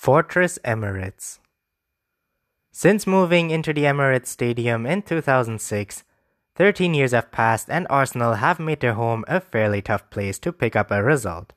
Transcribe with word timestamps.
Fortress 0.00 0.60
Emirates 0.64 1.40
Since 2.70 3.04
moving 3.04 3.50
into 3.50 3.72
the 3.72 3.82
Emirates 3.82 4.28
Stadium 4.28 4.86
in 4.86 5.02
2006, 5.02 6.04
13 6.54 6.94
years 6.94 7.10
have 7.10 7.32
passed 7.32 7.68
and 7.68 7.84
Arsenal 7.90 8.34
have 8.34 8.60
made 8.60 8.78
their 8.78 8.94
home 8.94 9.24
a 9.26 9.40
fairly 9.40 9.82
tough 9.82 10.08
place 10.08 10.38
to 10.38 10.52
pick 10.52 10.76
up 10.76 10.92
a 10.92 11.02
result. 11.02 11.52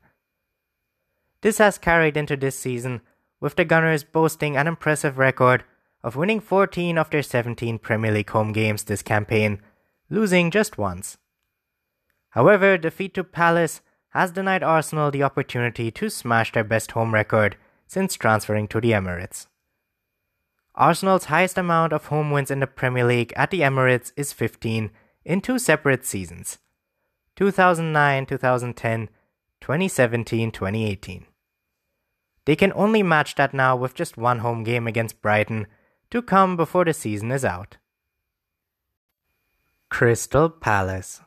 This 1.42 1.60
has 1.60 1.78
carried 1.78 2.18
into 2.18 2.36
this 2.36 2.58
season, 2.58 3.02
with 3.40 3.58
the 3.58 3.64
Gunners 3.64 4.04
boasting 4.04 4.58
an 4.58 4.66
impressive 4.66 5.20
record 5.20 5.64
of 6.04 6.16
winning 6.16 6.40
14 6.40 6.98
of 6.98 7.12
their 7.12 7.22
17 7.22 7.78
Premier 7.78 8.12
League 8.12 8.32
home 8.32 8.54
games 8.54 8.86
this 8.86 9.04
campaign, 9.04 9.62
losing 10.10 10.50
just 10.50 10.80
once. 10.80 11.20
However, 12.32 12.76
defeat 12.80 13.14
to 13.14 13.24
Palace 13.24 13.82
has 14.10 14.32
denied 14.32 14.64
Arsenal 14.64 15.12
the 15.12 15.22
opportunity 15.22 15.92
to 15.92 16.10
smash 16.10 16.52
their 16.52 16.64
best 16.64 16.94
home 16.94 17.14
record 17.14 17.56
since 17.92 18.16
transferring 18.16 18.70
to 18.70 18.80
the 18.80 18.92
Emirates. 18.92 19.48
Arsenal's 20.76 21.26
highest 21.26 21.58
amount 21.58 21.92
of 21.92 22.06
home 22.06 22.32
wins 22.32 22.50
in 22.50 22.62
the 22.62 22.68
Premier 22.68 23.04
League 23.04 23.34
at 23.36 23.52
the 23.52 23.60
Emirates 23.60 24.14
is 24.16 24.32
15 24.32 24.90
in 25.26 25.42
two 25.42 25.60
separate 25.60 26.06
seasons 26.06 26.58
2009 27.36 28.26
2010, 28.28 29.10
2017 29.60 30.52
2018. 30.52 31.26
They 32.46 32.56
can 32.56 32.72
only 32.76 33.04
match 33.04 33.36
that 33.36 33.54
now 33.54 33.76
with 33.76 33.94
just 33.94 34.16
one 34.16 34.40
home 34.40 34.64
game 34.64 34.88
against 34.88 35.22
Brighton 35.22 35.68
to 36.12 36.22
come 36.22 36.56
before 36.56 36.86
the 36.86 36.94
season 36.94 37.30
is 37.30 37.44
out. 37.44 37.76
Crystal 39.90 40.50
Palace 40.50 41.20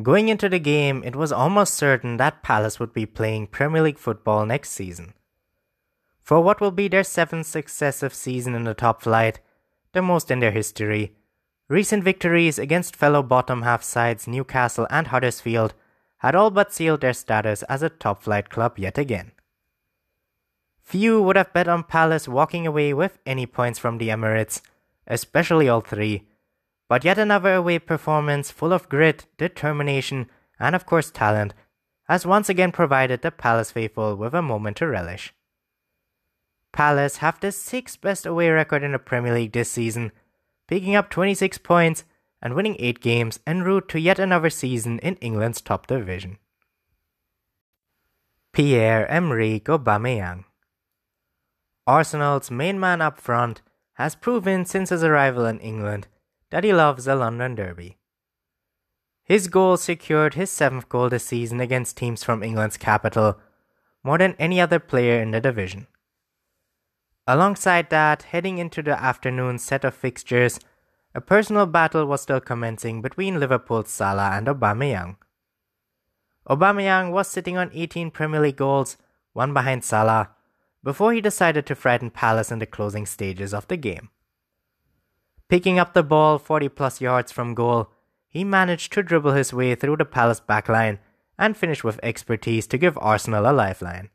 Going 0.00 0.28
into 0.28 0.48
the 0.48 0.60
game, 0.60 1.02
it 1.04 1.16
was 1.16 1.32
almost 1.32 1.74
certain 1.74 2.16
that 2.18 2.44
Palace 2.44 2.78
would 2.78 2.92
be 2.92 3.06
playing 3.06 3.48
Premier 3.48 3.82
League 3.82 3.98
football 3.98 4.46
next 4.46 4.70
season. 4.70 5.14
For 6.22 6.40
what 6.40 6.60
will 6.60 6.70
be 6.70 6.88
their 6.88 7.04
seventh 7.04 7.46
successive 7.46 8.14
season 8.14 8.54
in 8.54 8.64
the 8.64 8.74
top 8.74 9.02
flight, 9.02 9.40
the 9.92 10.02
most 10.02 10.30
in 10.30 10.38
their 10.40 10.52
history, 10.52 11.16
recent 11.68 12.04
victories 12.04 12.58
against 12.58 12.96
fellow 12.96 13.22
bottom 13.22 13.62
half 13.62 13.82
sides 13.82 14.28
Newcastle 14.28 14.86
and 14.88 15.08
Huddersfield 15.08 15.74
had 16.18 16.36
all 16.36 16.50
but 16.50 16.72
sealed 16.72 17.00
their 17.00 17.12
status 17.12 17.64
as 17.64 17.82
a 17.82 17.88
top 17.88 18.22
flight 18.22 18.48
club 18.48 18.78
yet 18.78 18.96
again. 18.96 19.32
Few 20.80 21.20
would 21.20 21.36
have 21.36 21.52
bet 21.52 21.66
on 21.66 21.82
Palace 21.82 22.28
walking 22.28 22.66
away 22.66 22.94
with 22.94 23.18
any 23.26 23.46
points 23.46 23.78
from 23.78 23.98
the 23.98 24.08
Emirates, 24.08 24.60
especially 25.06 25.68
all 25.68 25.80
three. 25.80 26.28
But 26.88 27.04
yet 27.04 27.18
another 27.18 27.54
away 27.54 27.78
performance 27.78 28.50
full 28.50 28.72
of 28.72 28.88
grit, 28.88 29.26
determination, 29.38 30.28
and 30.60 30.76
of 30.76 30.86
course 30.86 31.10
talent 31.10 31.54
has 32.08 32.26
once 32.26 32.48
again 32.48 32.70
provided 32.70 33.22
the 33.22 33.30
Palace 33.30 33.70
faithful 33.70 34.16
with 34.16 34.34
a 34.34 34.42
moment 34.42 34.76
to 34.76 34.86
relish. 34.86 35.32
Palace 36.72 37.18
have 37.18 37.38
the 37.40 37.52
sixth 37.52 38.00
best 38.00 38.24
away 38.24 38.48
record 38.48 38.82
in 38.82 38.92
the 38.92 38.98
Premier 38.98 39.34
League 39.34 39.52
this 39.52 39.70
season, 39.70 40.10
picking 40.66 40.94
up 40.94 41.10
26 41.10 41.58
points 41.58 42.04
and 42.40 42.54
winning 42.54 42.76
8 42.78 43.00
games 43.00 43.38
en 43.46 43.62
route 43.62 43.88
to 43.90 44.00
yet 44.00 44.18
another 44.18 44.50
season 44.50 44.98
in 45.00 45.16
England's 45.16 45.60
top 45.60 45.86
division. 45.86 46.38
Pierre-Emerick 48.52 49.64
Aubameyang 49.64 50.44
Arsenal's 51.86 52.50
main 52.50 52.78
man 52.78 53.00
up 53.00 53.18
front 53.18 53.60
has 53.94 54.14
proven 54.14 54.64
since 54.64 54.90
his 54.90 55.02
arrival 55.02 55.46
in 55.46 55.58
England 55.60 56.06
that 56.50 56.64
he 56.64 56.72
loves 56.72 57.04
the 57.04 57.14
London 57.14 57.54
Derby. 57.54 57.98
His 59.24 59.48
goal 59.48 59.76
secured 59.76 60.34
his 60.34 60.50
seventh 60.50 60.88
goal 60.88 61.08
this 61.08 61.24
season 61.24 61.60
against 61.60 61.96
teams 61.96 62.24
from 62.24 62.42
England's 62.42 62.76
capital, 62.76 63.38
more 64.04 64.18
than 64.18 64.36
any 64.38 64.60
other 64.60 64.78
player 64.78 65.20
in 65.22 65.30
the 65.30 65.40
division. 65.40 65.86
Alongside 67.26 67.90
that, 67.90 68.24
heading 68.24 68.58
into 68.58 68.82
the 68.82 69.00
afternoon 69.00 69.58
set 69.58 69.84
of 69.84 69.94
fixtures, 69.94 70.58
a 71.14 71.20
personal 71.20 71.66
battle 71.66 72.06
was 72.06 72.20
still 72.20 72.40
commencing 72.40 73.00
between 73.00 73.38
Liverpool's 73.38 73.90
Salah 73.90 74.32
and 74.32 74.46
Aubameyang. 74.46 75.16
Aubameyang 76.48 77.12
was 77.12 77.28
sitting 77.28 77.56
on 77.56 77.70
18 77.72 78.10
Premier 78.10 78.40
League 78.40 78.56
goals, 78.56 78.96
one 79.32 79.52
behind 79.52 79.84
Salah, 79.84 80.30
before 80.82 81.12
he 81.12 81.20
decided 81.20 81.64
to 81.66 81.76
frighten 81.76 82.10
Palace 82.10 82.50
in 82.50 82.58
the 82.58 82.66
closing 82.66 83.06
stages 83.06 83.54
of 83.54 83.68
the 83.68 83.76
game. 83.76 84.08
Picking 85.48 85.78
up 85.78 85.92
the 85.92 86.02
ball 86.02 86.38
40 86.38 86.70
plus 86.70 87.00
yards 87.00 87.30
from 87.30 87.54
goal, 87.54 87.90
he 88.28 88.42
managed 88.42 88.92
to 88.94 89.02
dribble 89.02 89.32
his 89.32 89.52
way 89.52 89.74
through 89.76 89.98
the 89.98 90.04
Palace 90.04 90.40
backline 90.40 90.98
and 91.38 91.56
finish 91.56 91.84
with 91.84 92.00
expertise 92.02 92.66
to 92.66 92.78
give 92.78 92.98
Arsenal 92.98 93.48
a 93.48 93.52
lifeline. 93.52 94.08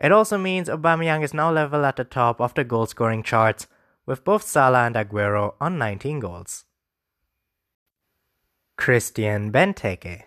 It 0.00 0.12
also 0.12 0.38
means 0.38 0.68
Aubameyang 0.68 1.22
is 1.22 1.34
now 1.34 1.52
level 1.52 1.84
at 1.84 1.96
the 1.96 2.04
top 2.04 2.40
of 2.40 2.54
the 2.54 2.64
goal 2.64 2.86
scoring 2.86 3.22
charts 3.22 3.66
with 4.06 4.24
both 4.24 4.42
Salah 4.42 4.86
and 4.86 4.94
Aguero 4.96 5.54
on 5.60 5.78
19 5.78 6.20
goals. 6.20 6.64
Christian 8.76 9.52
Benteke 9.52 10.24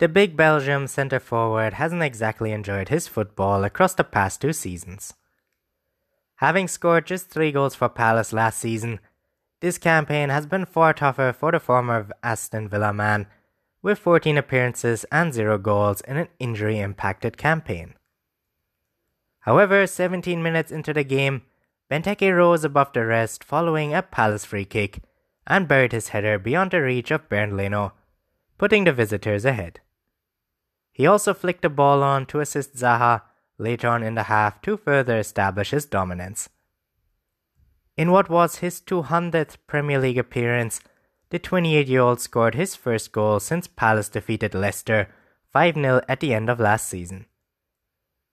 the 0.00 0.08
big 0.08 0.34
Belgium 0.34 0.86
centre 0.86 1.20
forward 1.20 1.74
hasn't 1.74 2.02
exactly 2.02 2.52
enjoyed 2.52 2.88
his 2.88 3.06
football 3.06 3.64
across 3.64 3.92
the 3.92 4.02
past 4.02 4.40
two 4.40 4.54
seasons. 4.54 5.12
Having 6.36 6.68
scored 6.68 7.06
just 7.06 7.28
three 7.28 7.52
goals 7.52 7.74
for 7.74 7.90
Palace 7.90 8.32
last 8.32 8.58
season, 8.58 8.98
this 9.60 9.76
campaign 9.76 10.30
has 10.30 10.46
been 10.46 10.64
far 10.64 10.94
tougher 10.94 11.34
for 11.38 11.52
the 11.52 11.60
former 11.60 12.08
Aston 12.22 12.66
Villa 12.66 12.94
man, 12.94 13.26
with 13.82 13.98
14 13.98 14.38
appearances 14.38 15.04
and 15.12 15.34
0 15.34 15.58
goals 15.58 16.00
in 16.00 16.16
an 16.16 16.28
injury 16.38 16.78
impacted 16.78 17.36
campaign. 17.36 17.92
However, 19.40 19.86
17 19.86 20.42
minutes 20.42 20.70
into 20.70 20.92
the 20.92 21.04
game, 21.04 21.42
Benteke 21.90 22.34
rose 22.34 22.64
above 22.64 22.92
the 22.92 23.04
rest 23.04 23.42
following 23.42 23.94
a 23.94 24.02
Palace 24.02 24.44
free 24.44 24.64
kick 24.64 25.00
and 25.46 25.66
buried 25.66 25.92
his 25.92 26.08
header 26.08 26.38
beyond 26.38 26.70
the 26.70 26.82
reach 26.82 27.10
of 27.10 27.28
Bernd 27.28 27.56
Leno, 27.56 27.92
putting 28.58 28.84
the 28.84 28.92
visitors 28.92 29.44
ahead. 29.44 29.80
He 30.92 31.06
also 31.06 31.34
flicked 31.34 31.62
the 31.62 31.70
ball 31.70 32.02
on 32.02 32.26
to 32.26 32.40
assist 32.40 32.76
Zaha 32.76 33.22
later 33.58 33.88
on 33.88 34.02
in 34.02 34.14
the 34.14 34.24
half 34.24 34.60
to 34.62 34.76
further 34.76 35.18
establish 35.18 35.70
his 35.70 35.86
dominance. 35.86 36.48
In 37.96 38.10
what 38.10 38.30
was 38.30 38.56
his 38.56 38.80
200th 38.80 39.56
Premier 39.66 39.98
League 39.98 40.18
appearance, 40.18 40.80
the 41.30 41.38
28 41.38 41.88
year 41.88 42.00
old 42.00 42.20
scored 42.20 42.54
his 42.54 42.74
first 42.74 43.12
goal 43.12 43.40
since 43.40 43.66
Palace 43.66 44.08
defeated 44.08 44.54
Leicester 44.54 45.08
5 45.52 45.74
0 45.74 46.00
at 46.08 46.20
the 46.20 46.34
end 46.34 46.48
of 46.48 46.60
last 46.60 46.86
season. 46.86 47.26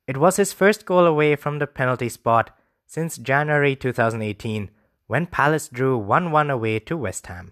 It 0.08 0.18
was 0.18 0.38
his 0.38 0.54
first 0.54 0.86
goal 0.86 1.06
away 1.06 1.36
from 1.36 1.60
the 1.60 1.68
penalty 1.68 2.08
spot 2.08 2.58
since 2.86 3.18
January 3.18 3.76
2018 3.76 4.72
when 5.08 5.26
Palace 5.26 5.68
drew 5.68 5.98
1 5.98 6.32
1 6.32 6.50
away 6.50 6.80
to 6.80 6.96
West 6.96 7.28
Ham. 7.28 7.52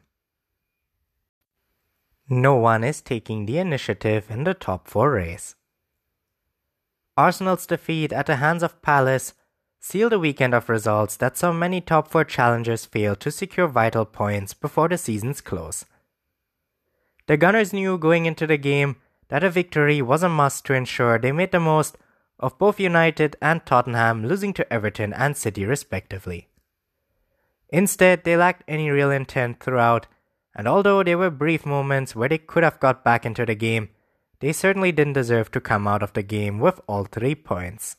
No 2.29 2.55
one 2.55 2.83
is 2.83 3.01
taking 3.01 3.45
the 3.45 3.59
initiative 3.59 4.31
in 4.31 4.45
the 4.45 4.53
top 4.53 4.87
four 4.87 5.11
race. 5.11 5.55
Arsenal's 7.17 7.67
defeat 7.67 8.11
at 8.11 8.25
the 8.25 8.37
hands 8.37 8.63
of 8.63 8.81
Palace 8.81 9.33
sealed 9.79 10.13
a 10.13 10.19
weekend 10.19 10.53
of 10.53 10.69
results 10.69 11.17
that 11.17 11.37
saw 11.37 11.53
many 11.53 11.79
top 11.79 12.09
four 12.09 12.23
challengers 12.23 12.85
fail 12.85 13.15
to 13.17 13.29
secure 13.29 13.67
vital 13.67 14.05
points 14.05 14.53
before 14.53 14.87
the 14.89 14.97
season's 14.97 15.41
close. 15.41 15.85
The 17.27 17.37
Gunners 17.37 17.73
knew 17.73 17.97
going 17.97 18.25
into 18.25 18.47
the 18.47 18.57
game 18.57 18.95
that 19.27 19.43
a 19.43 19.49
victory 19.49 20.01
was 20.01 20.23
a 20.23 20.29
must 20.29 20.65
to 20.65 20.73
ensure 20.73 21.19
they 21.19 21.31
made 21.31 21.51
the 21.51 21.59
most 21.59 21.97
of 22.39 22.57
both 22.57 22.79
United 22.79 23.35
and 23.41 23.65
Tottenham 23.65 24.25
losing 24.25 24.53
to 24.53 24.73
Everton 24.73 25.13
and 25.13 25.35
City 25.37 25.65
respectively. 25.65 26.49
Instead, 27.69 28.23
they 28.23 28.37
lacked 28.37 28.63
any 28.67 28.89
real 28.89 29.11
intent 29.11 29.59
throughout 29.59 30.07
and 30.55 30.67
although 30.67 31.03
there 31.03 31.17
were 31.17 31.29
brief 31.29 31.65
moments 31.65 32.15
where 32.15 32.29
they 32.29 32.37
could 32.37 32.63
have 32.63 32.79
got 32.79 33.03
back 33.03 33.25
into 33.25 33.45
the 33.45 33.55
game, 33.55 33.89
they 34.39 34.53
certainly 34.53 34.91
didn't 34.91 35.13
deserve 35.13 35.51
to 35.51 35.59
come 35.59 35.87
out 35.87 36.01
of 36.01 36.13
the 36.13 36.23
game 36.23 36.59
with 36.59 36.79
all 36.87 37.03
three 37.03 37.35
points. 37.35 37.97